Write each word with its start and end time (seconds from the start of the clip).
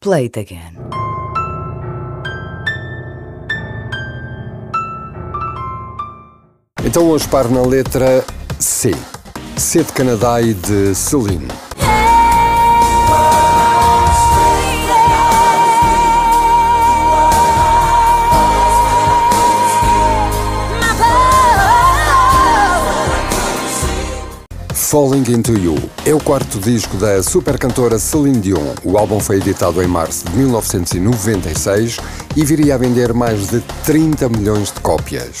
Play 0.00 0.26
it 0.26 0.38
again. 0.38 0.76
Então 6.84 7.08
hoje 7.08 7.26
paro 7.28 7.50
na 7.50 7.62
letra 7.62 8.24
C. 8.60 8.92
C 9.56 9.82
de 9.82 9.92
Canadá 9.92 10.40
e 10.40 10.54
de 10.54 10.94
Celine. 10.94 11.48
Falling 24.78 25.24
Into 25.28 25.52
You. 25.52 25.74
É 26.06 26.14
o 26.14 26.20
quarto 26.20 26.58
disco 26.60 26.96
da 26.96 27.22
super 27.22 27.58
cantora 27.58 27.98
Celine 27.98 28.40
Dion. 28.40 28.74
O 28.84 28.96
álbum 28.96 29.20
foi 29.20 29.36
editado 29.36 29.82
em 29.82 29.86
março 29.86 30.24
de 30.24 30.36
1996 30.36 31.98
e 32.34 32.44
viria 32.44 32.76
a 32.76 32.78
vender 32.78 33.12
mais 33.12 33.48
de 33.48 33.60
30 33.84 34.28
milhões 34.30 34.72
de 34.72 34.80
cópias. 34.80 35.40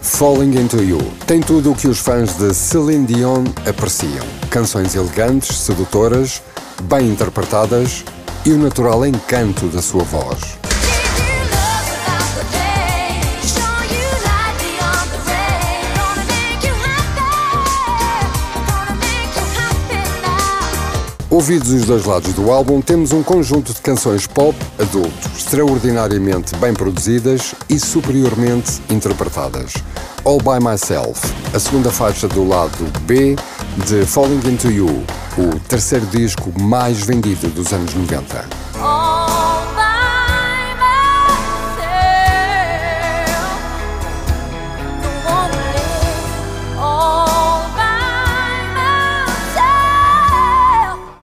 Falling 0.00 0.58
Into 0.58 0.82
You. 0.82 1.12
Tem 1.26 1.40
tudo 1.40 1.70
o 1.70 1.76
que 1.76 1.86
os 1.86 1.98
fãs 1.98 2.34
de 2.36 2.52
Celine 2.52 3.06
Dion 3.06 3.44
apreciam: 3.68 4.26
canções 4.50 4.96
elegantes, 4.96 5.58
sedutoras, 5.58 6.42
bem 6.82 7.08
interpretadas 7.10 8.04
e 8.48 8.52
o 8.52 8.56
natural 8.56 9.04
encanto 9.04 9.66
da 9.66 9.82
sua 9.82 10.02
voz. 10.04 10.56
Ouvidos 21.28 21.68
os 21.68 21.84
dois 21.84 22.06
lados 22.06 22.32
do 22.32 22.50
álbum, 22.50 22.80
temos 22.80 23.12
um 23.12 23.22
conjunto 23.22 23.74
de 23.74 23.82
canções 23.82 24.26
pop 24.26 24.56
adulto, 24.78 25.28
extraordinariamente 25.36 26.56
bem 26.56 26.72
produzidas 26.72 27.54
e 27.68 27.78
superiormente 27.78 28.80
interpretadas. 28.88 29.74
All 30.24 30.38
By 30.38 30.58
Myself, 30.58 31.20
a 31.52 31.58
segunda 31.58 31.90
faixa 31.90 32.26
do 32.26 32.48
lado 32.48 32.90
B 33.02 33.36
de 33.86 34.06
Falling 34.06 34.40
Into 34.48 34.70
You, 34.70 35.04
o 35.38 35.60
terceiro 35.60 36.04
disco 36.06 36.52
mais 36.60 37.00
vendido 37.06 37.48
dos 37.48 37.72
anos 37.72 37.94
90. 37.94 38.67